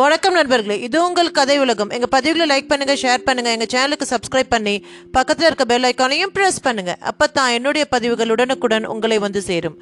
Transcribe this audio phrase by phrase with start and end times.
[0.00, 1.90] வணக்கம் நண்பர்களே இது உங்கள் கதை உலகம்.
[1.96, 4.72] எங்க பதிவில் லைக் பண்ணுங்க ஷேர் பண்ணுங்க எங்க சேனலுக்கு சப்ஸ்கிரைப் பண்ணி
[5.16, 6.92] பக்கத்தில் இருக்க பெல் ஐக்கானையும் பண்ணுங்கள் பண்ணுங்க.
[7.10, 9.76] அப்பதான் என்னுடைய பதிவுகள் உடனுக்குடன் உங்களை வந்து சேரும்.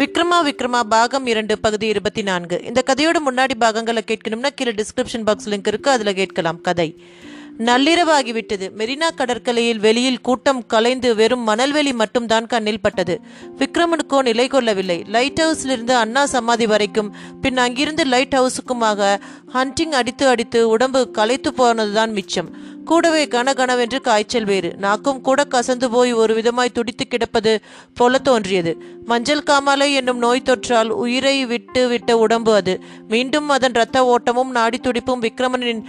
[0.00, 2.58] விக்ரமா விக்ரமா பாகம் இரண்டு பகுதி இருபத்தி நான்கு.
[2.70, 6.88] இந்த கதையோட முன்னாடி பாகங்களை கேட்கணும்னா கீழே டிஸ்கிரிப்ஷன் பாக்ஸ் லிங்க் இருக்கு அதில் கேட்கலாம் கதை.
[7.58, 13.20] நள்ளிரவாகிவிட்டது மெரினா கடற்கரையில் வெளியில் கூட்டம் கலைந்து வெறும் மணல்வெளி மட்டும்தான் கண்ணில் பட்டது.
[13.58, 15.04] விக்ரமனுக்கோ நிலை கொள்ளவில்லை.
[15.08, 19.16] லைட் ஹவுஸிலிருந்து அண்ணா சமாதி வரைக்கும் பின் அங்கிருந்து லைட் ஹவுஸுக்குமாக
[19.52, 22.74] ஹண்டிங் அடித்து அடித்து உடம்பு களைத்து போனதுதான் மிச்சம்.
[22.84, 24.74] கூடவே கனகனவென்று காய்ச்சல் வேறு.
[24.76, 27.62] நாக்கும் கூட கசந்து போய் ஒரு விதமாய் துடித்து கிடப்பது
[27.94, 28.82] போல தோன்றியது.
[29.04, 32.82] மஞ்சள் காமாலை என்னும் நோய் தொற்றால் உயிரை விட்டு விட்ட உடம்பு அது.
[33.08, 35.82] மீண்டும் அதன் இரத்த ஓட்டமும் நாடி துடிப்பும் விக்ரமனின்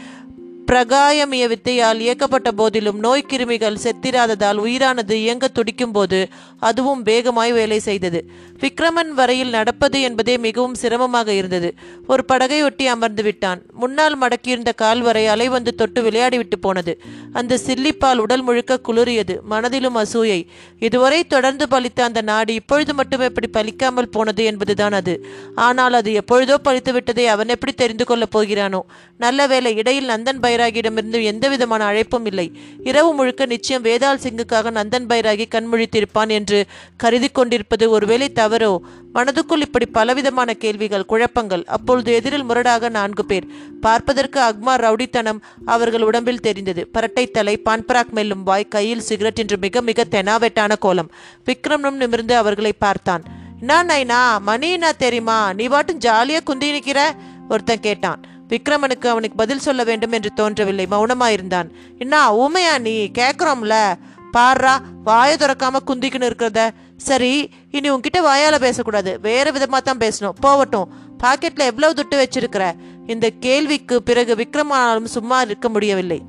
[0.71, 6.27] பிரகாயமிய வித்தையால் இயக்கப்பட்ட போதிலும் நோய் கிருமிகள் செத்திராததால் உயிரானது இயங்க துடிக்கும் போது
[6.59, 8.29] அதுவும் வேகமாய் வேலை செய்தது.
[8.59, 11.73] விக்ரமன் வரையில் நடப்பது என்பதே மிகவும் சிரமமாக இருந்தது.
[12.07, 13.61] ஒரு படகை ஒட்டி அமர்ந்து விட்டான்.
[13.71, 17.01] முன்னால் மடக்கியிருந்த கால் வரை அலை வந்து தொட்டு விளையாடிவிட்டு போனது.
[17.33, 19.41] அந்த சில்லிப்பால் உடல் முழுக்க குளிரியது.
[19.43, 20.45] மனதிலும் அசூயை.
[20.79, 25.25] இதுவரை தொடர்ந்து பலித்த அந்த நாடு இப்பொழுது மட்டும் எப்படி பலிக்காமல் போனது என்பதுதான் அது.
[25.55, 28.81] ஆனால் அது எப்பொழுதோ பலித்து விட்டதை அவன் எப்படி தெரிந்து கொள்ளப் போகிறானோ?
[29.17, 32.51] நல்ல வேலை இடையில் நந்தன் பய பைராகியிடமிருந்து எந்த விதமான அழைப்பும் இல்லை.
[32.83, 36.65] இரவு முழுக்க நிச்சயம் வேதால் சிங்குக்காக நந்தன் பைராகி கண்முழித்திருப்பான் என்று
[36.97, 38.77] கருதி கொண்டிருப்பது ஒருவேளை தவறோ?
[39.13, 41.63] மனதுக்குள் இப்படி பலவிதமான கேள்விகள் குழப்பங்கள்.
[41.65, 43.47] அப்பொழுது எதிரில் முரடாக நான்கு பேர்.
[43.81, 46.89] பார்ப்பதற்கு அக்மார் ரவுடித்தனம் அவர்கள் உடம்பில் தெரிந்தது.
[46.93, 51.11] பரட்டை தலை பான்பராக் மெல்லும் வாய் கையில் சிகரெட் என்று மிக மிக தெனாவெட்டான கோலம்.
[51.45, 53.23] விக்ரமனும் நிமிர்ந்து அவர்களை பார்த்தான்.
[53.59, 54.41] என்ன நைனா?
[54.41, 55.53] மணி என்ன தெரியுமா?
[55.53, 57.15] நீ பாட்டும் ஜாலியா குந்தி நிற்கிற
[57.49, 58.25] ஒருத்தன் கேட்டான்.
[58.49, 60.87] விக்ரமனுக்கு அவனுக்கு பதில் சொல்ல வேண்டும் என்று தோன்றவில்லை.
[60.91, 61.69] மௌனமாயிருந்தான்.
[61.97, 63.11] என்ன ஊமையா நீ?
[63.17, 63.93] கேட்குறோம்ல
[64.33, 66.69] பாடுறா வாயை திறக்காம குந்திக்கின்னு இருக்கிறத.
[66.97, 69.19] சரி இனி உன்கிட்ட வாயால பேசக்கூடாது.
[69.19, 70.37] வேற விதமா தான் பேசணும்.
[70.39, 72.73] போகட்டும் பாக்கெட்ல எவ்வளவு துட்டு வச்சிருக்கிற?
[73.07, 76.21] இந்த கேள்விக்கு பிறகு விக்ரமானாலும் சும்மா இருக்க முடியவில்லை.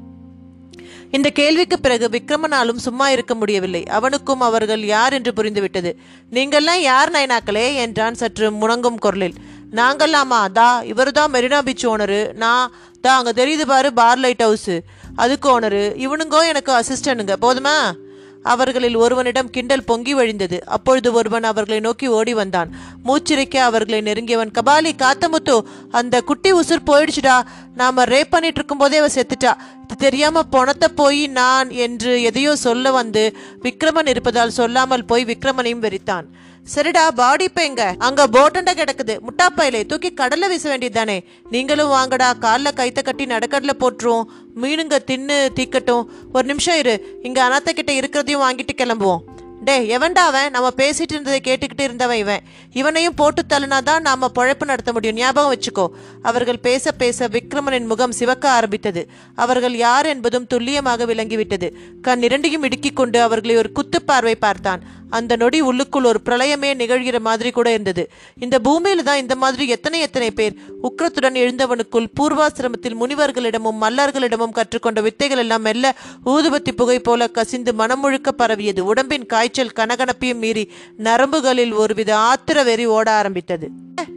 [1.11, 3.83] இந்த கேள்விக்கு பிறகு விக்ரமனாலும் சும்மா இருக்க முடியவில்லை.
[3.84, 5.93] அவனுக்கும் அவர்கள் யார் என்று புரிந்துவிட்டது.
[6.31, 9.34] நீங்கள்லாம் யார் நயனாக்களே என்றான் சற்று முணங்கும் குரலில்.
[9.71, 12.33] நாங்கள்லாமா தா இவர் தான் மெரினா பீச் ஓனரு.
[12.33, 14.79] நான் தா அங்கே தெரியுது பாரு பார் லைட் ஹவுஸு.
[15.17, 15.83] அதுக்கு ஓனரு.
[16.06, 18.07] இவனுங்கோ எனக்கு அசிஸ்டனுங்க போதுமா?
[18.43, 20.61] அவர்களில் ஒருவனிடம் கிண்டல் பொங்கி வழிந்தது.
[20.61, 22.75] அப்பொழுது ஒருவன் அவர்களை நோக்கி ஓடி வந்தான்.
[23.05, 27.43] மூச்சிறைக்க அவர்களை நெருங்கியவன் கபாலி காத்தமுத்து அந்த குட்டி உசுர் போயிடுச்சுடா.
[27.75, 29.53] நாம ரேப் பண்ணிட்டு இருக்கும்போதே அவ செத்துட்டா.
[29.83, 36.27] இது தெரியாம பொணத்தை போய் நான் என்று எதையோ சொல்ல வந்து விக்ரமன் இருப்பதால் சொல்லாமல் போய் விக்ரமனையும் வெறித்தான்.
[36.75, 37.95] சரிடா பாடி இப்ப எங்க?
[37.99, 39.19] அங்க போட்டண்டா கிடக்குது.
[39.21, 41.21] முட்டாப்பையிலே தூக்கி கடல்ல வீச வேண்டியதுதானே.
[41.51, 44.25] நீங்களும் வாங்கடா காலில் கைத்த கட்டி நடக்கடல போட்டுருவோம்.
[44.61, 46.05] மீனுங்க தின்னு தீக்கட்டும்.
[46.33, 47.19] ஒரு நிமிஷம் இரு.
[47.23, 49.28] இங்க அனாத்த கிட்ட இருக்கிறதையும் வாங்கிட்டு கிளம்புவோம்.
[49.65, 50.51] டே எவன்டா அவன்?
[50.51, 52.41] நம்ம பேசிட்டு இருந்ததை கேட்டுக்கிட்டு இருந்தவன் இவன்.
[52.73, 55.17] இவனையும் போட்டு தள்ளினா தான் நாம பொழைப்பு நடத்த முடியும்.
[55.17, 55.87] ஞாபகம் வச்சுக்கோ.
[56.23, 59.09] அவர்கள் பேச பேச விக்ரமனின் முகம் சிவக்க ஆரம்பித்தது.
[59.35, 61.71] அவர்கள் யார் என்பதும் துல்லியமாக விளங்கிவிட்டது.
[62.03, 64.97] கண் இரண்டையும் இடுக்கிக் கொண்டு அவர்களை ஒரு குத்து பார்வை பார்த்தான்.
[65.11, 68.11] அந்த நொடி உள்ளுக்குள் ஒரு பிரளயமே நிகழ்கிற மாதிரி கூட இருந்தது.
[68.39, 75.39] இந்த பூமியில தான் இந்த மாதிரி எத்தனை எத்தனை பேர் உக்கிரத்துடன் எழுந்தவனுக்குள் பூர்வாசிரமத்தில் முனிவர்களிடமும் மல்லர்களிடமும் கற்றுக்கொண்ட வித்தைகள்
[75.39, 75.95] எல்லாம் மெல்ல
[76.27, 78.85] ஊதுபத்தி புகை போல கசிந்து மனம் முழுக்க பரவியது.
[78.85, 80.62] உடம்பின் காய் காய்ச்சல் கனகனப்பையும் மீறி
[80.98, 83.66] நரம்புகளில் ஒருவித ஆத்திர வெறி ஓட ஆரம்பித்தது.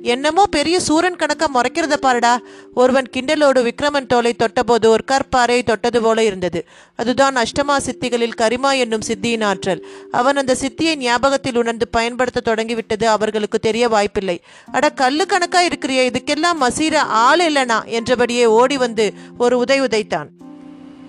[0.04, 2.32] என்னமோ பெரிய சூரன் கணக்க முறைக்கிறத பாருடா.
[2.74, 6.68] ஒருவன் கிண்டலோடு விக்ரமன் தோலை தொட்டபோது ஒரு கற்பாறையை தொட்டது போல இருந்தது.
[6.96, 9.86] அதுதான் அஷ்டமா சித்திகளில் கரிமா என்னும் சித்தியின் ஆற்றல்.
[10.12, 14.38] அவன் அந்த சித்தியை ஞாபகத்தில் உணர்ந்து பயன்படுத்த தொடங்கிவிட்டது அவர்களுக்கு தெரிய வாய்ப்பில்லை.
[14.72, 17.80] அட கல்லு கணக்கா இருக்கிறியே இதுக்கெல்லாம் மசீர ஆள் இல்லனா?
[17.86, 20.30] என்றபடியே ஓடி வந்து ஒரு உதை உதைத்தான்.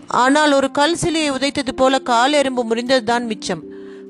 [0.07, 3.63] ஆனால் ஒரு கல் சிலையை உதைத்தது போல கால் எறும்பு முறிந்ததுதான் மிச்சம்.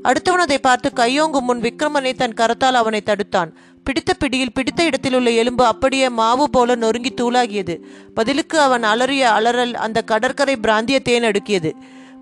[0.04, 3.50] அடுத்தவன் அதை பார்த்து கையோங்கும் முன் விக்ரமனை தன் கரத்தால் அவனை தடுத்தான்.
[3.84, 7.76] பிடித்த பிடியில் பிடித்த இடத்தில் உள்ள எலும்பு அப்படியே மாவு போல நொறுங்கி தூளாகியது.
[8.14, 11.72] பதிலுக்கு அவன் அலறிய அலறல் அந்த கடற்கரை பிராந்திய தேன் அடுக்கியது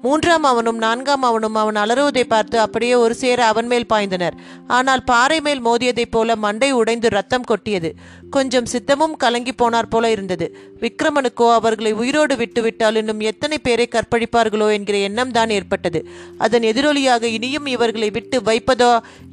[0.04, 4.36] மூன்றாம் அவனும் நான்காம் அவனும் அவன் அலறுவதை பார்த்து அப்படியே ஒரு சேர அவன் மேல் பாய்ந்தனர்.
[4.76, 7.90] ஆனால் பாறை மேல் மோதியதைப் போல மண்டை உடைந்து ரத்தம் கொட்டியது.
[8.36, 10.46] கொஞ்சம் சித்தமும் கலங்கி போனார் போல இருந்தது.
[10.82, 16.02] விக்ரமனுக்கோ அவர்களை உயிரோடு விட்டுவிட்டால் இன்னும் எத்தனை பேரை கற்பழிப்பார்களோ என்கிற எண்ணம் தான் ஏற்பட்டது.
[16.38, 18.92] அதன் எதிரொலியாக இனியும் இவர்களை விட்டு வைப்பதோ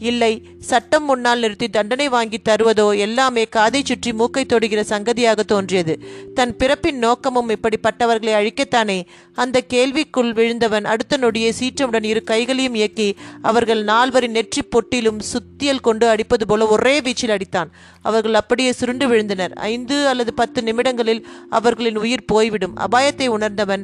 [0.10, 0.32] இல்லை
[0.72, 5.96] சட்டம் முன்னால் நிறுத்தி தண்டனை வாங்கி தருவதோ எல்லாமே காதை சுற்றி மூக்கை தொடுகிற சங்கதியாக தோன்றியது.
[6.40, 9.00] தன் பிறப்பின் நோக்கமும் இப்படிப்பட்டவர்களை அழிக்கத்தானே?
[9.38, 13.08] அந்த கேள்விக்குள் விழுந்து எழுந்தவன் அடுத்த நொடியே சீற்றமுடன் இரு கைகளையும் இயக்கி
[13.42, 17.70] அவர்கள் நால்வரின் நெற்றி பொட்டிலும் சுத்தியல் கொண்டு அடிப்பது போல ஒரே வீச்சில் அடித்தான்.
[18.02, 19.54] அவர்கள் அப்படியே சுருண்டு விழுந்தனர்.
[19.74, 22.78] ஐந்து அல்லது பத்து நிமிடங்களில் அவர்களின் உயிர் போய்விடும்.
[22.86, 23.84] அபாயத்தை உணர்ந்தவன்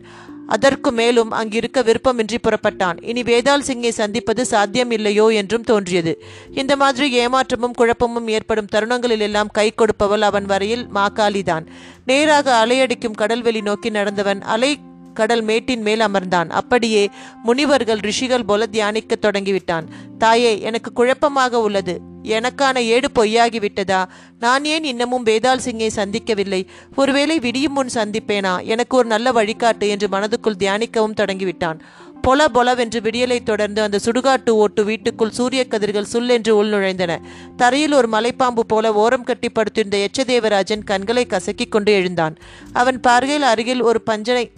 [0.55, 2.97] அதற்கு மேலும் அங்கிருக்க விருப்பமின்றி புறப்பட்டான்.
[3.09, 6.13] இனி வேதால் சிங்கை சந்திப்பது சாத்தியம் இல்லையோ என்றும் தோன்றியது.
[6.61, 11.67] இந்த மாதிரி ஏமாற்றமும் குழப்பமும் ஏற்படும் தருணங்களில் எல்லாம் கை கொடுப்பவள் அவன் வரையில் மாக்காளிதான்
[12.05, 14.71] நேராக அலையடிக்கும் கடல்வெளி நோக்கி நடந்தவன் அலை
[15.13, 16.49] கடல் மேட்டின் மேல் அமர்ந்தான்.
[16.49, 17.09] அப்படியே
[17.43, 19.85] முனிவர்கள் ரிஷிகள் போல தியானிக்க தொடங்கிவிட்டான்.
[20.17, 21.99] தாயே எனக்கு குழப்பமாக உள்ளது.
[22.23, 24.05] எனக்கான ஏடு பொய்யாகிவிட்டதா?
[24.39, 26.65] நான் ஏன் இன்னமும் வேதால் சிங்கை சந்திக்கவில்லை?
[26.95, 28.63] ஒருவேளை விடியும் முன் சந்திப்பேனா?
[28.63, 31.79] எனக்கு ஒரு நல்ல வழிகாட்டு என்று மனதுக்குள் தியானிக்கவும் தொடங்கிவிட்டான்.
[32.21, 37.21] பொல பொலவென்று விடியலை தொடர்ந்து அந்த சுடுகாட்டு ஓட்டு வீட்டுக்குள் சூரிய கதிர்கள் சுல்லென்று உள் நுழைந்தன.
[37.55, 42.37] தரையில் ஒரு மலைப்பாம்பு போல ஓரம் கட்டி படுத்திருந்த எச்சதேவராஜன் கண்களை கசக்கிக் கொண்டு எழுந்தான்.
[42.73, 44.51] அவன் பார்வையில் அருகில் ஒரு பஞ்சனை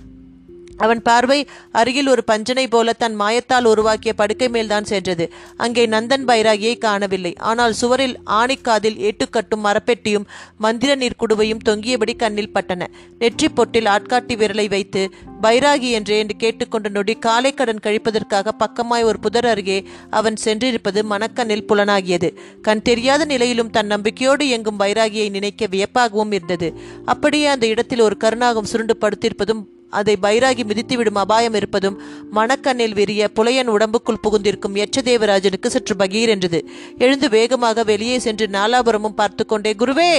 [0.77, 1.39] அவன் பார்வை
[1.71, 5.25] அருகில் ஒரு பஞ்சனை போல தன் மாயத்தால் உருவாக்கிய படுக்கை மேல்தான் சென்றது.
[5.57, 7.33] அங்கே நந்தன் பைராகியை காணவில்லை.
[7.49, 10.27] ஆனால் சுவரில் ஆணிக்காதில் ஏட்டுக்கட்டும் மரப்பெட்டியும்
[10.57, 12.89] மந்திர நீர்க்குடுவையும் தொங்கியபடி கண்ணில் பட்டன.
[13.19, 15.03] நெற்றி பொட்டில் ஆட்காட்டி விரலை வைத்து
[15.41, 19.77] பைராகி என்றே என்று கேட்டுக்கொண்ட நொடி காலை கடன் கழிப்பதற்காக பக்கமாய் ஒரு புதர் அருகே
[20.09, 22.29] அவன் சென்றிருப்பது மனக்கண்ணில் புலனாகியது.
[22.61, 26.69] கண் தெரியாத நிலையிலும் தன் நம்பிக்கையோடு எங்கும் பைராகியை நினைக்க வியப்பாகவும் இருந்தது.
[27.05, 29.63] அப்படியே அந்த இடத்தில் ஒரு கருணாகம் சுருண்டு படுத்திருப்பதும்
[29.99, 31.97] அதை பைராகி மிதித்துவிடும் அபாயம் இருப்பதும்
[32.33, 36.59] மணக்கண்ணில் விரிய புலையன் உடம்புக்குள் புகுந்திருக்கும் எச்சதேவராஜனுக்கு சற்று பகீர் என்றது.
[36.97, 40.11] எழுந்து வேகமாக வெளியே சென்று நாலாபுரமும் பார்த்து கொண்டே குருவே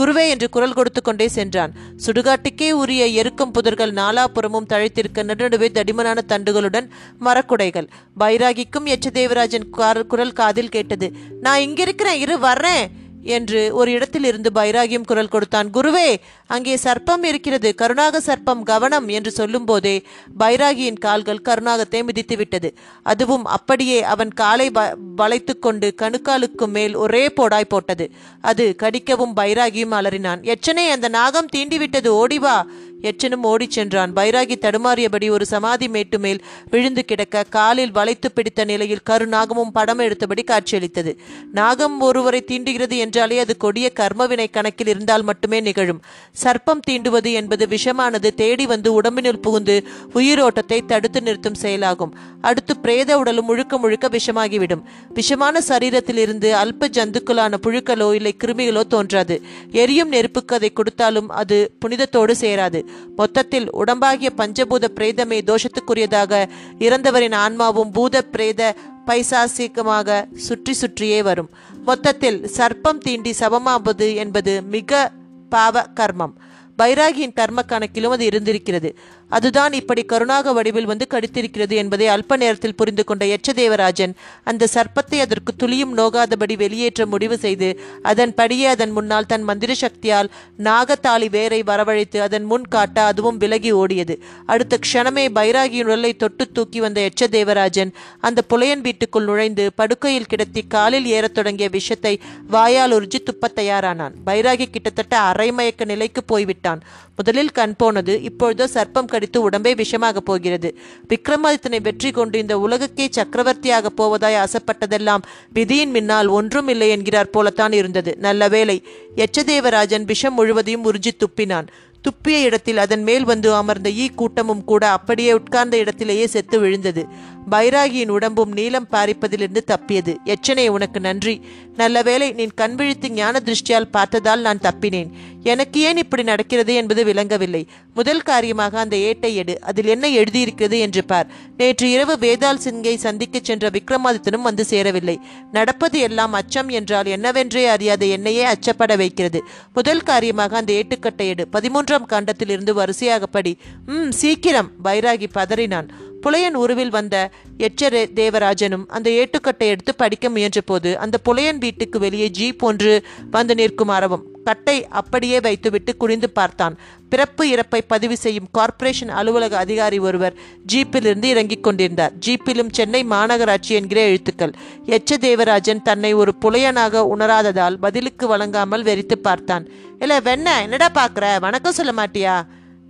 [0.00, 1.74] குருவே என்று குரல் கொடுத்து கொண்டே சென்றான்.
[2.06, 6.88] சுடுகாட்டுக்கே உரிய எருக்கும் புதர்கள் நாலாபுரமும் தழைத்திருக்க நடுநடுவே தடிமனான தண்டுகளுடன்
[7.20, 7.88] மரக்குடைகள்.
[8.20, 11.08] பைராகிக்கும் எச்சதேவராஜன் கார் குரல் காதில் கேட்டது.
[11.40, 12.86] நான் இங்கிருக்கிறேன் இரு வர்றேன்.
[13.22, 15.70] என்று ஒரு இடத்தில் இருந்து பைராகியும் குரல் கொடுத்தான்.
[15.72, 16.16] குருவே
[16.46, 17.74] அங்கே சர்ப்பம் இருக்கிறது.
[17.74, 20.02] கருணாக சர்ப்பம் கவனம் என்று சொல்லும்போதே
[20.38, 22.74] பைராகியின் கால்கள் கருணாகத்தை மிதித்து விட்டது.
[23.02, 24.80] அதுவும் அப்படியே அவன் காலை வ
[25.16, 28.10] வளைத்து கொண்டு கணுக்காலுக்கு மேல் ஒரே போடாய் போட்டது.
[28.40, 30.42] அது கடிக்கவும் பைராகியும் அலறினான்.
[30.42, 32.08] எச்சனே அந்த நாகம் தீண்டிவிட்டது.
[32.08, 32.66] ஓடிவா
[33.02, 34.12] எச்சனும் ஓடிச் சென்றான்.
[34.12, 36.40] பைராகி தடுமாறியபடி ஒரு சமாதி மேட்டு மேல்
[36.70, 41.14] விழுந்து கிடக்க காலில் வளைத்து பிடித்த நிலையில் கருநாகமும் படம் எடுத்தபடி காட்சியளித்தது.
[41.52, 46.02] நாகம் ஒருவரை தீண்டுகிறது என்றாலே அது கொடிய கர்மவினை கணக்கில் இருந்தால் மட்டுமே நிகழும்.
[46.44, 48.34] சர்ப்பம் தீண்டுவது என்பது விஷமானது.
[48.34, 49.76] தேடி வந்து உடம்பினுள் புகுந்து
[50.14, 52.14] உயிரோட்டத்தை தடுத்து நிறுத்தும் செயலாகும்.
[52.40, 54.82] அடுத்து பிரேத உடலும் முழுக்க முழுக்க விஷமாகிவிடும்.
[55.14, 59.42] விஷமான சரீரத்தில் இருந்து அல்ப ஜந்துக்களான புழுக்களோ இல்லை கிருமிகளோ தோன்றாது.
[59.70, 62.80] எரியும் நெருப்புக்கு அதை கொடுத்தாலும் அது புனிதத்தோடு சேராது.
[63.16, 66.48] மொத்தத்தில் உடம்பாகிய பஞ்சபூத பிரேதமே தோஷத்துக்குரியதாக
[66.78, 68.74] இறந்தவரின் ஆன்மாவும் பூத பிரேத
[69.06, 71.50] பைசாசிகமாக சுற்றி சுற்றியே வரும்.
[71.84, 75.10] மொத்தத்தில் சர்ப்பம் தீண்டி சபமாவது என்பது மிக
[75.48, 76.34] பாவ கர்மம்.
[76.82, 78.98] பைராகியின் கர்ம கணக்கிலும் அது இருந்திருக்கிறது.
[79.38, 84.12] அதுதான் இப்படி கருணாக வடிவில் வந்து கடித்திருக்கிறது என்பதை அல்ப நேரத்தில் புரிந்து கொண்ட எச்சதேவராஜன்
[84.44, 87.68] அந்த சர்ப்பத்தை அதற்கு துளியும் நோகாதபடி வெளியேற்ற முடிவு செய்து
[88.02, 94.16] அதன்படியே அதன் முன்னால் தன் மந்திர சக்தியால் நாகத்தாளி வேரை வரவழைத்து அதன் முன் காட்ட அதுவும் விலகி ஓடியது.
[94.46, 101.08] அடுத்த க்ஷணமே பைராகியின் உடலை தொட்டு தூக்கி வந்த எச்சதேவராஜன் அந்த புலையன் வீட்டுக்குள் நுழைந்து படுக்கையில் கிடத்தி காலில்
[101.16, 102.14] ஏறத் தொடங்கிய விஷத்தை
[102.46, 104.14] வாயால் உறிஞ்சி துப்பத் தயாரானான்.
[104.26, 106.82] பைராகி கிட்டத்தட்ட அரைமயக்க நிலைக்கு போய்விட்டான்.
[107.16, 110.68] முதலில் கண் போனது இப்பொழுதோ சர்ப்பம் கடி கடித்து உடம்பே விஷமாக போகிறது.
[111.08, 115.22] விக்ரமாதித்தனை வெற்றி கொண்டு இந்த உலகுக்கே சக்கரவர்த்தியாக போவதாய் ஆசைப்பட்டதெல்லாம்
[115.54, 118.12] விதியின் முன்னால் ஒன்றும் இல்லை என்கிறார் போலத்தான் இருந்தது.
[118.18, 118.76] நல்ல வேளை
[119.16, 121.70] எச்சதேவராஜன் விஷம் முழுவதையும் உறிஞ்சி துப்பினான்.
[122.04, 127.02] துப்பிய இடத்தில் அதன் மேல் வந்து அமர்ந்த ஈ கூட்டமும் கூட அப்படியே உட்கார்ந்த இடத்திலேயே செத்து விழுந்தது.
[127.50, 130.12] பைராகியின் உடம்பும் நீளம் பாரிப்பதிலிருந்து தப்பியது.
[130.24, 131.34] எச்சனே உனக்கு நன்றி.
[131.76, 135.12] நல்ல வேளை நீ கண் விழித்து ஞான திருஷ்டியால் பார்த்ததால் நான் தப்பினேன்.
[135.42, 137.68] எனக்கு ஏன் இப்படி நடக்கிறது என்பது விளங்கவில்லை.
[137.94, 139.60] முதல் காரியமாக அந்த ஏட்டை எடு.
[139.60, 141.26] அதில் என்ன எழுதியிருக்கிறது என்று பார்.
[141.56, 145.20] நேற்று இரவு வேதால் சிங்கை சந்திக்கச் சென்ற விக்ரமாதித்தனும் வந்து சேரவில்லை.
[145.52, 149.44] நடப்பது எல்லாம் அச்சம் என்றால் என்னவென்றே அறியாத என்னையே அச்சப்பட வைக்கிறது.
[149.72, 151.48] முதல் காரியமாக அந்த ஏட்டுக்கட்டை எடு.
[151.52, 155.88] பதிமூன்றாம் காண்டத்திலிருந்து வரிசையாக படி ம் சீக்கிரம் பைராகி பதறினான்.
[156.20, 162.62] புலையன் உருவில் வந்த எச்சர தேவராஜனும் அந்த ஏட்டுக்கட்டை எடுத்து படிக்க முயன்றபோது அந்த புலையன் வீட்டுக்கு வெளியே ஜீப்
[162.62, 166.78] ஒன்று வந்து நிற்கும் அரவம் கட்டை அப்படியே வைத்துவிட்டு குனிந்து பார்த்தான்.
[167.08, 170.36] பிறப்பு இறப்பை பதிவு செய்யும் கார்ப்பரேஷன் அலுவலக அதிகாரி ஒருவர்
[170.72, 172.12] ஜீப்பிலிருந்து இறங்கிக் கொண்டிருந்தார்.
[172.26, 174.54] ஜீப்பிலும் சென்னை மாநகராட்சி என்கிற எழுத்துக்கள்.
[174.86, 179.66] எச்ச தேவராஜன் தன்னை ஒரு புலையனாக உணராததால் பதிலுக்கு வழங்காமல் வெறித்து பார்த்தான்.
[179.98, 181.40] இல்ல வெண்ண என்னடா பாக்குற?
[181.40, 182.42] வணக்கம் சொல்ல மாட்டியா?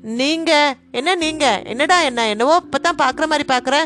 [0.03, 1.63] நீங்க என்ன நீங்க?
[1.65, 2.29] என்னடா என்ன?
[2.29, 3.77] என்னவோ இப்பதான் பாக்குற மாதிரி பாக்குற?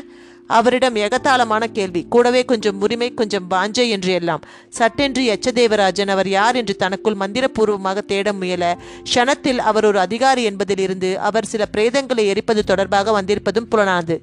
[0.47, 2.07] அவரிடம் எகத்தாளமான கேள்வி.
[2.09, 4.43] கூடவே கொஞ்சம் உரிமை கொஞ்சம் வாஞ்சை என்று எல்லாம்.
[4.69, 8.79] சட்டென்று எச்சதேவராஜன் அவர் யார் என்று தனக்குள் மந்திரபூர்வமாக தேட முயல
[9.15, 14.19] க்ஷணத்தில் அவர் ஒரு அதிகாரி என்பதிலிருந்து அவர் சில பிரேதங்களை எரிப்பது தொடர்பாக வந்திருப்பதும் புலனாது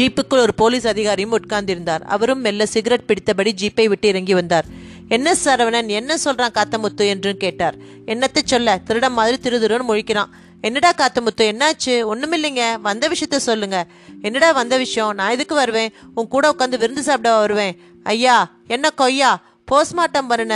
[0.00, 2.00] ஜீப்புக்குள் ஒரு போலீஸ் அதிகாரியும் உட்கார்ந்திருந்தார்.
[2.00, 4.64] அவரும் மெல்ல சிகரெட் பிடித்தபடி ஜீப்பை விட்டு இறங்கி வந்தார்.
[5.08, 5.86] என்ன சரவணன்?
[5.86, 7.06] என்ன சொல்றான் காத்தமுத்து?
[7.08, 7.74] என்று கேட்டார்.
[8.06, 8.80] என்னத்தை சொல்ல?
[8.86, 10.28] திருடம் மாதிரி திருதுருன்னு முழிக்கிறான்.
[10.60, 12.06] என்னடா காத்தமுத்து என்னாச்சு?
[12.14, 13.86] ஒன்றுமில்லைங்க வந்த விஷயத்த சொல்லுங்க.
[14.22, 15.14] என்னடா வந்த விஷயம்?
[15.14, 15.92] நான் எதுக்கு வருவேன்?
[16.14, 17.80] உன் கூட உட்காந்து விருந்து சாப்பிட வருவேன்.
[18.02, 19.40] ஐயா என்ன கொய்யா?
[19.70, 20.54] போஸ்ட்மார்ட்டம் பண்ணின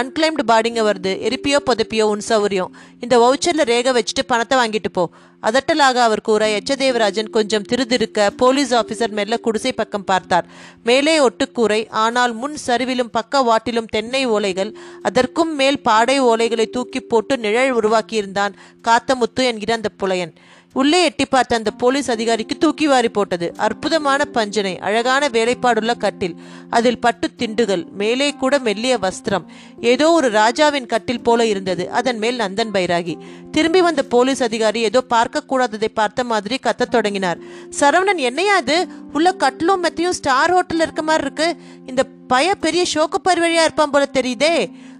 [0.00, 1.12] அன்கிளைம்டு பாடிங்க வருது.
[1.28, 2.72] எரிப்பியோ புதப்பியோ உன் சௌரியம்.
[3.00, 5.04] இந்த வவுச்சரில் ரேகை வச்சுட்டு பணத்தை வாங்கிட்டு போ.
[5.48, 10.48] அதட்டலாக அவர் கூற எச்சதேவராஜன் கொஞ்சம் திருதிருக்க போலீஸ் ஆஃபீஸர் மெல்ல குடிசை பக்கம் பார்த்தார்.
[10.88, 17.36] மேலே ஒட்டுக்கூரை ஆனால் முன் சரிவிலும் பக்க வாட்டிலும் தென்னை ஓலைகள் அதற்கும் மேல் பாடை ஓலைகளை தூக்கி போட்டு
[17.38, 18.56] நிழல் உருவாக்கியிருந்தான்
[18.88, 20.34] காத்தமுத்து என்கிற அந்த புலையன்.
[20.74, 23.46] உள்ளே எட்டி பார்த்த அந்த போலீஸ் அதிகாரிக்கு தூக்கி வாரி போட்டது.
[23.56, 26.36] அற்புதமான பஞ்சனை அழகான வேலைப்பாடுள்ள கட்டில்
[26.70, 29.46] அதில் பட்டு திண்டுகள் மேலே கூட மெல்லிய வஸ்திரம்.
[29.80, 33.16] ஏதோ ஒரு ராஜாவின் கட்டில் போல இருந்தது அதன் மேல் நந்தன் பைராகி.
[33.50, 37.40] திரும்பி வந்த போலீஸ் அதிகாரி ஏதோ பார்க்க கூடாததை பார்த்த மாதிரி கத்தத் தொடங்கினார்.
[37.80, 41.56] சரவணன் என்னையா அது உள்ள கட்டிலும் மெத்தையும் ஸ்டார் ஹோட்டலில் இருக்க மாதிரி இருக்கு.
[41.86, 44.54] இந்த பய பெரிய ஷோக்கு பரிவழியா இருப்பான் போல தெரியுதே.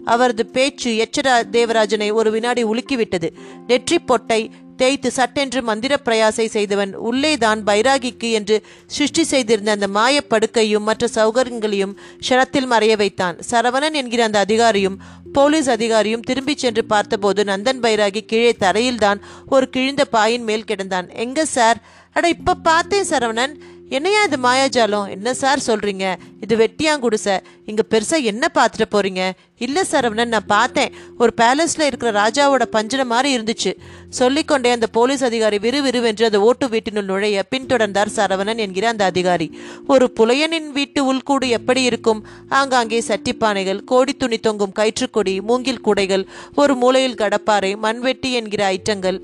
[0.05, 3.29] அவரது பேச்சு எச்சரா தேவராஜனை ஒரு வினாடி உலுக்கிவிட்டது
[3.67, 4.51] நெற்றி பொட்டை
[4.81, 8.57] தேய்த்து சட்டென்று மந்திர பிரயாசை செய்தவன் உள்ளேதான் பைராகிக்கு என்று
[8.87, 11.95] சிருஷ்டி செய்திருந்த அந்த மாயப் படுக்கையும் மற்ற சௌகரியங்களையும்
[12.29, 13.37] ஷரத்தில் மறைய வைத்தான்.
[13.51, 14.97] சரவணன் என்கிற அந்த அதிகாரியும்
[15.33, 21.15] போலீஸ் அதிகாரியும் திரும்பிச் சென்று பார்த்தபோது நந்தன் பைராகி கீழே தரையில்தான் ஒரு கிழிந்த பாயின் மேல் கிடந்தான்.
[21.15, 21.83] எங்க சார்?
[22.13, 23.55] அட இப்ப பார்த்தேன் சரவணன்.
[23.97, 25.09] என்னையா இது மாயாஜாலம்?
[25.09, 26.15] என்ன சார் சொல்றீங்க?
[26.41, 27.35] இது வெட்டியாங்குடிசை
[27.67, 29.23] இங்க பெருசா என்ன பார்த்துட்டு போறீங்க?
[29.59, 30.93] இல்ல சரவணன் நான் பார்த்தேன்.
[31.19, 33.73] ஒரு பேலஸ்ல இருக்கிற ராஜாவோட பஞ்சனை மாதிரி இருந்துச்சு.
[34.09, 39.59] சொல்லிக்கொண்டே அந்த போலீஸ் அதிகாரி விறுவிறுவென்று அந்த ஓட்டு வீட்டினுள் நுழைய பின்தொடர்ந்தார் சரவணன் என்கிற அந்த அதிகாரி.
[39.87, 42.27] ஒரு புலையனின் வீட்டு உள்கூடு எப்படி இருக்கும்?
[42.49, 49.21] ஆங்காங்கே சட்டிப்பானைகள் கோடி துணி தொங்கும் கயிற்றுக்கொடி மூங்கில் கூடைகள் ஒரு மூலையில் கடப்பாறை மண்வெட்டி என்கிற ஐட்டங்கள்.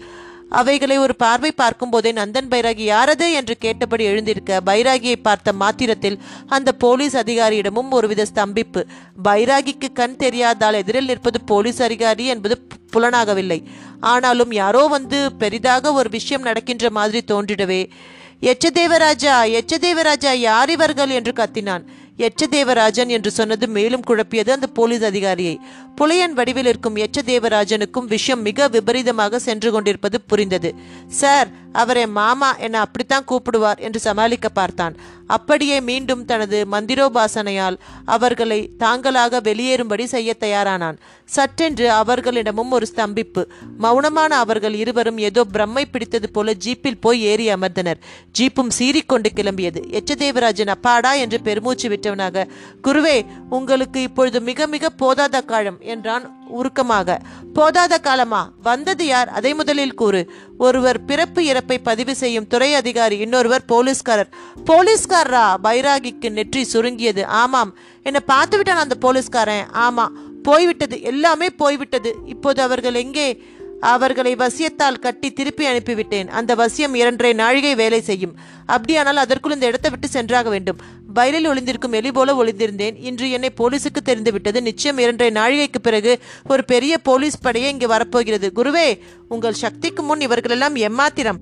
[0.49, 6.73] அவைகளை ஒரு பார்வை பார்க்கும் போதே நந்தன் பைராகி யாரது என்று கேட்டபடி எழுந்திருக்க பைராகியை பார்த்த மாத்திரத்தில் அந்த
[6.73, 8.85] போலீஸ் அதிகாரியிடமும் ஒருவித ஸ்தம்பிப்பு.
[9.25, 13.63] பைராகிக்கு கண் தெரியாதால் எதிரில் நிற்பது போலீஸ் அதிகாரி என்பது புலனாகவில்லை.
[14.01, 17.91] ஆனாலும் யாரோ வந்து பெரிதாக ஒரு விஷயம் நடக்கின்ற மாதிரி தோன்றிடவே.
[18.41, 21.11] எச்சதேவராஜா எச்சதேவராஜா யார் இவர்கள்?
[21.11, 21.85] என்று கத்தினான்.
[22.19, 25.61] எச்சதேவராஜன் என்று சொன்னது மேலும் குழப்பியது அந்த போலீஸ் அதிகாரியை.
[25.97, 30.75] புலையன் வடிவில் இருக்கும் எச்சதேவராஜனுக்கும் விஷயம் மிக விபரீதமாக சென்று கொண்டிருப்பது புரிந்தது.
[31.09, 31.49] சார்
[31.83, 34.97] அவரை மாமா என அப்படித்தான் கூப்பிடுவார் என்று சமாளிக்க பார்த்தான்.
[35.37, 37.77] அப்படியே மீண்டும் தனது மந்திரோபாசனையால்
[38.15, 40.99] அவர்களை தாங்களாக வெளியேறும்படி செய்ய தயாரானான்.
[41.37, 43.43] சற்றென்று அவர்களிடமும் ஒரு ஸ்தம்பிப்பு.
[43.85, 48.03] மௌனமான அவர்கள் இருவரும் ஏதோ பிரம்மை பிடித்தது போல ஜீப்பில் போய் ஏறி அமர்ந்தனர்.
[48.39, 49.83] ஜீப்பும் சீறிக்கொண்டு கிளம்பியது.
[50.01, 52.47] எச்சதேவராஜன் அப்பாடா என்று பெருமூச்சு விட்டவனாக
[52.89, 53.17] குருவே
[53.59, 57.19] உங்களுக்கு இப்பொழுது மிக மிக போதாத காலம் என்றான் உருக்கமாக
[57.55, 58.53] போதாத காலமா?
[58.63, 59.29] வந்தது யார்?
[59.29, 60.31] அதை முதலில் கூறு.
[60.59, 64.29] ஒருவர் பிறப்பு இறப்பை பதிவு செய்யும் துறை அதிகாரி இன்னொருவர் போலீஸ்காரர்.
[64.65, 65.55] போலீஸ்காரரா?
[65.65, 67.27] பைராகிக்கு நெற்றி சுருங்கியது.
[67.27, 67.77] ஆமாம்.
[68.03, 69.67] என்னை பார்த்து விட்டான் அந்த போலீஸ்காரன்.
[69.73, 70.09] ஆமா.
[70.43, 71.03] போய்விட்டது.
[71.03, 72.17] எல்லாமே போய்விட்டது.
[72.25, 73.43] இப்போது அவர்கள் எங்கே?
[73.81, 76.29] அவர்களை வசியத்தால் கட்டி திருப்பி அனுப்பிவிட்டேன்.
[76.29, 78.35] அந்த வசியம் இரண்டரை நாழிகை வேலை செய்யும்.
[78.67, 80.77] அப்படியானால் அதற்குள் இந்த இடத்தை விட்டு சென்றாக வேண்டும்.
[81.17, 82.97] வயலில் ஒளிந்திருக்கும் எலி போல ஒளிந்திருந்தேன்.
[83.01, 84.63] இன்று என்னை போலீஸுக்கு தெரிந்துவிட்டது.
[84.63, 86.13] நிச்சயம் இரண்டரை நாழிகைக்கு பிறகு
[86.49, 88.53] ஒரு பெரிய போலீஸ் படையே இங்கு வரப்போகிறது.
[88.55, 88.89] குருவே
[89.29, 91.41] உங்கள் சக்திக்கு முன் இவர்களெல்லாம் எம்மாத்திரம்.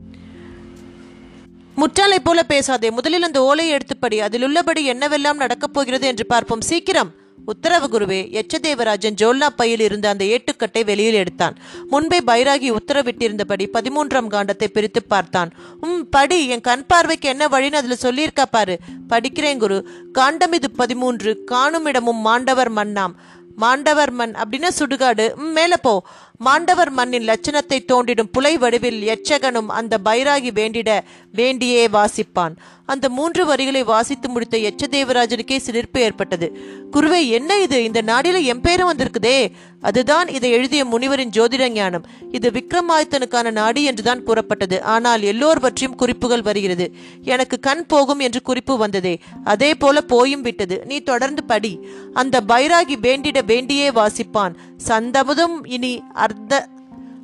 [1.75, 2.91] முற்றாலை போல பேசாதே.
[2.91, 4.19] முதலில் அந்த ஓலையை எடுத்துப்படி.
[4.19, 6.61] அதில் உள்ளபடி என்னவெல்லாம் நடக்கப் போகிறது என்று பார்ப்போம்.
[6.61, 7.11] சீக்கிரம்.
[7.45, 11.57] உத்தரவு குருவே எச்சதேவராஜன் ஜோல்னா பையில் இருந்த அந்த ஏட்டுக்கட்டை வெளியில் எடுத்தான்.
[11.87, 15.51] முன்பே பைராகி உத்தரவிட்டிருந்தபடி பதிமூன்றாம் காண்டத்தை பிரித்து பார்த்தான்.
[15.81, 18.79] உம் படி என் கண் பார்வைக்கு என்ன வழின்னு அதுல சொல்லியிருக்கா பாரு.
[19.09, 19.89] படிக்கிறேன் குரு.
[20.13, 23.15] காண்டம் இது பதிமூன்று காணும் இடமும் மாண்டவர் மண்ணாம்
[23.57, 25.35] மாண்டவர் மண் அப்படின்னா சுடுகாடு.
[25.35, 26.05] ம், மேல போ.
[26.39, 31.01] மாண்டவர் மண்ணின் லட்சணத்தை தோண்டிடும் புலை வடிவில் யட்சகனும் அந்த பைராகி வேண்டிட
[31.35, 32.57] வேண்டியே வாசிப்பான்.
[32.87, 36.59] அந்த மூன்று வரிகளை வாசித்து முடித்த எச்சதேவராஜனுக்கே சிலிர்ப்பு ஏற்பட்டது.
[36.93, 37.83] குருவே என்ன இது?
[37.83, 39.51] இந்த நாடில என் பேரும் வந்திருக்குதே.
[39.81, 44.83] அதுதான் இதை எழுதிய முனிவரின் ஜோதிட ஞானம் இது விக்ரமாதித்தனுக்கான நாடி என்றுதான் கூறப்பட்டது.
[44.83, 46.95] ஆனால் எல்லோர் பற்றியும் குறிப்புகள் வருகிறது.
[47.23, 49.19] எனக்கு கண் போகும் என்று குறிப்பு வந்ததே.
[49.45, 50.83] அதே போல போயும் விட்டது.
[50.85, 51.87] நீ தொடர்ந்து படி.
[52.13, 54.55] அந்த பைராகி வேண்டிட வேண்டியே வாசிப்பான்.
[54.87, 56.69] சந்தமுதும் இனி அர்த்த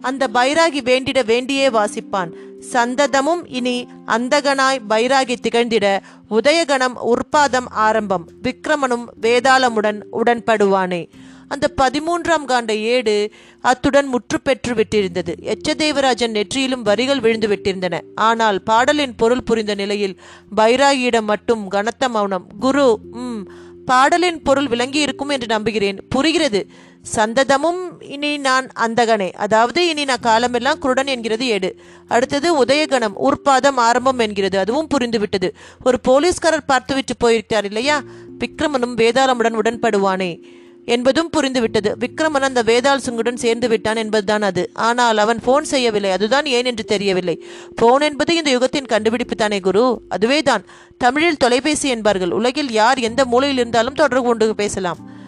[0.01, 2.31] அந்த பைராகி வேண்டிட வேண்டியே வாசிப்பான்.
[2.73, 5.87] சந்ததமும் இனி அந்தகனாய் பைராகி திகழ்ந்திட
[6.31, 8.25] உதயகணம் உற்பாதம் ஆரம்பம்.
[8.43, 11.03] விக்ரமனும் வேதாளமுடன் உடன்படுவானே.
[11.49, 15.33] அந்த பதிமூன்றாம் காண்ட ஏடு அத்துடன் முற்று பெற்று விட்டிருந்தது.
[15.43, 18.01] எச்சதேவராஜன் நெற்றியிலும் வரிகள் விழுந்து விட்டிருந்தன.
[18.15, 20.21] ஆனால் பாடலின் பொருள் புரிந்த நிலையில்
[20.57, 22.47] பைராகியிடம் மட்டும் கனத்த மௌனம்.
[22.61, 23.43] குரு ம்
[23.85, 25.99] பாடலின் பொருள் விளங்கி இருக்கும் என்று நம்புகிறேன்.
[26.09, 26.67] புரிகிறது.
[27.05, 29.33] சந்ததமும் இனி நான் அந்தகனே.
[29.33, 31.81] அதாவது இனி நான் காலமெல்லாம் குருடன் என்கிறது ஏடு.
[32.09, 34.59] அடுத்தது உதயகணம் உற்பாதம் ஆரம்பம் என்கிறது.
[34.59, 35.51] அதுவும் புரிந்துவிட்டது.
[35.85, 38.03] ஒரு போலீஸ்காரர் பார்த்துவிட்டு போயிருக்கிறார் இல்லையா?
[38.39, 40.43] விக்ரமனும் வேதாளமுடன் உடன்படுவானே
[40.85, 41.91] என்பதும் புரிந்துவிட்டது.
[41.99, 44.71] விக்ரமன் அந்த வேதாள் சிங்குடன் சேர்ந்து விட்டான் என்பதுதான் அது.
[44.75, 46.11] ஆனால் அவன் போன் செய்யவில்லை.
[46.11, 47.43] அதுதான் ஏன் என்று தெரியவில்லை.
[47.75, 50.03] போன் என்பது இந்த யுகத்தின் கண்டுபிடிப்பு தானே குரு?
[50.09, 50.65] அதுவே தான்
[50.99, 52.31] தமிழில் தொலைபேசி என்பார்கள்.
[52.31, 55.19] உலகில் யார் எந்த மூலையில் இருந்தாலும் தொடர்பு கொண்டு பேசலாம்.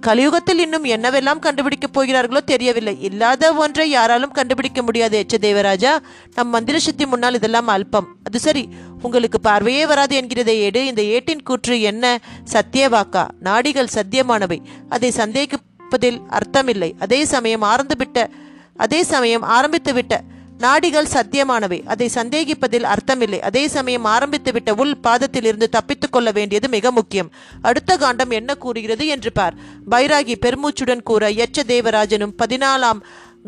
[0.00, 3.00] கலியுகத்தில் இன்னும் என்னவெல்லாம் கண்டுபிடிக்கப் போகிறார்களோ தெரியவில்லை.
[3.00, 6.00] இல்லாத ஒன்றை யாராலும் கண்டுபிடிக்க முடியாது எச்ச தேவராஜா.
[6.34, 8.06] நம் மந்திர சக்தி முன்னால் இதெல்லாம் அல்பம்.
[8.24, 8.68] அது சரி
[9.02, 10.86] உங்களுக்கு பார்வையே வராது என்கிறதை ஏடு.
[10.86, 12.20] இந்த ஏட்டின் கூற்று என்ன?
[12.44, 13.26] சத்திய வாக்கா?
[13.40, 14.58] நாடிகள் சத்தியமானவை.
[14.88, 16.92] அதை சந்தேகிப்பதில் அர்த்தமில்லை.
[16.98, 18.28] அதே சமயம் ஆரம்பித்துவிட்ட
[18.76, 20.20] அதே சமயம் ஆரம்பித்துவிட்ட
[20.60, 21.86] நாடிகள் சத்தியமானவை.
[21.86, 23.38] அதை சந்தேகிப்பதில் அர்த்தமில்லை.
[23.38, 27.30] அதே சமயம் ஆரம்பித்துவிட்ட உள் பாதத்திலிருந்து தப்பித்துக் கொள்ள வேண்டியது மிக முக்கியம்.
[27.62, 29.54] அடுத்த காண்டம் என்ன கூறுகிறது என்று பார்.
[29.90, 33.00] பைராகி பெருமூச்சுடன் கூற எச்ச தேவராஜனும் பதினாலாம்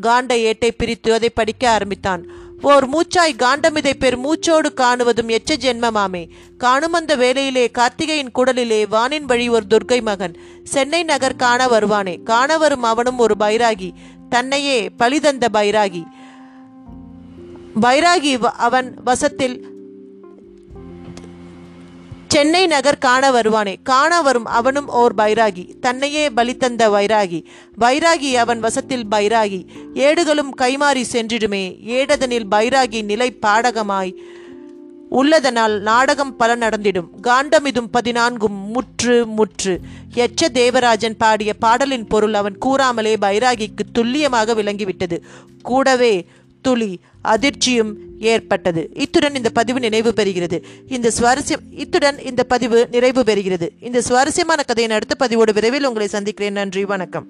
[0.03, 2.27] காண்ட ஏட்டை பிரித்து அதை படிக்க ஆரம்பித்தான்.
[2.63, 6.29] ஓர் மூச்சாய் காண்டமிதை பெரு மூச்சோடு காணுவதும் எச்ச ஜென்மமாமே.
[6.59, 10.37] காணும் அந்த வேளையிலே கார்த்திகையின் குடலிலே வானின் வழி ஒரு துர்க்கை மகன்.
[10.65, 12.23] சென்னை நகர் காண வருவானே.
[12.23, 13.91] காண வரும் அவனும் ஒரு பைராகி.
[14.29, 16.05] தன்னையே பழிதந்த பைராகி.
[17.81, 19.71] பைராகி வ- அவன் வசத்தில்
[22.29, 23.77] சென்னை நகர் காண வருவானே.
[23.83, 27.45] காண வரும் அவனும் ஓர் பைராகி தன்னையே பலித்தந்த வைராகி.
[27.81, 31.81] வைராகி அவன் வசத்தில் பைராகி ஏடுகளும் கைமாறி சென்றிடுமே.
[31.81, 34.15] ஏடதனில் பைராகி நிலை பாடகமாய்
[35.11, 37.11] உள்ளதனால் நாடகம் பல நடந்திடும்.
[37.23, 39.81] காண்டமிதும் பதினான்கும் முற்று முற்று.
[40.15, 45.23] எச்ச தேவராஜன் பாடிய பாடலின் பொருள் அவன் கூறாமலே பைராகிக்கு துல்லியமாக விளங்கிவிட்டது.
[45.63, 46.27] கூடவே
[46.63, 48.91] துளி அதிர்ச்சியும் ஏற்பட்டது.
[48.95, 50.63] இத்துடன் இந்த பதிவு நினைவு பெறுகிறது.
[50.89, 53.69] இந்த சுவாரஸ்யம் இத்துடன் இந்த பதிவு நிறைவு பெறுகிறது.
[53.81, 56.53] இந்த சுவாரஸ்யமான கதையின் அடுத்த பதிவோடு விரைவில் உங்களை சந்திக்கிறேன்.
[56.53, 57.27] நன்றி வணக்கம்.